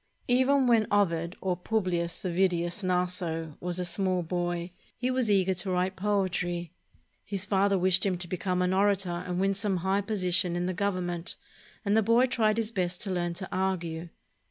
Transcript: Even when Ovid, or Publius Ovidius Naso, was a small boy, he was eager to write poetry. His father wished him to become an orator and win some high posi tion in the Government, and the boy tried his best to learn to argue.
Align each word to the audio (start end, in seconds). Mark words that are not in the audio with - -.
Even 0.27 0.65
when 0.65 0.87
Ovid, 0.91 1.35
or 1.41 1.55
Publius 1.55 2.25
Ovidius 2.25 2.83
Naso, 2.83 3.55
was 3.59 3.77
a 3.77 3.85
small 3.85 4.23
boy, 4.23 4.71
he 4.97 5.11
was 5.11 5.29
eager 5.29 5.53
to 5.53 5.69
write 5.69 5.95
poetry. 5.95 6.71
His 7.23 7.45
father 7.45 7.77
wished 7.77 8.03
him 8.03 8.17
to 8.17 8.27
become 8.27 8.63
an 8.63 8.73
orator 8.73 9.11
and 9.11 9.39
win 9.39 9.53
some 9.53 9.77
high 9.85 10.01
posi 10.01 10.33
tion 10.33 10.55
in 10.55 10.65
the 10.65 10.73
Government, 10.73 11.35
and 11.85 11.95
the 11.95 12.01
boy 12.01 12.25
tried 12.25 12.57
his 12.57 12.71
best 12.71 12.99
to 13.03 13.11
learn 13.11 13.35
to 13.35 13.47
argue. 13.51 14.09